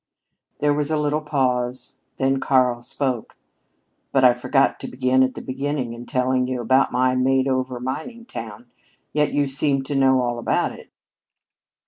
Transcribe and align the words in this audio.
There 0.61 0.73
was 0.73 0.89
a 0.89 0.97
little 0.97 1.21
pause. 1.21 1.97
Then 2.17 2.39
Karl 2.39 2.81
spoke. 2.81 3.37
"But 4.11 4.23
I 4.23 4.33
forgot 4.33 4.79
to 4.79 4.87
begin 4.87 5.21
at 5.21 5.35
the 5.35 5.43
beginning 5.43 5.93
in 5.93 6.07
telling 6.07 6.47
you 6.47 6.59
about 6.59 6.91
my 6.91 7.13
made 7.13 7.47
over 7.47 7.79
mining 7.79 8.25
town. 8.25 8.71
Yet 9.13 9.31
you 9.31 9.45
seemed 9.45 9.85
to 9.85 9.95
know 9.95 10.39
about 10.39 10.71
it." 10.71 10.89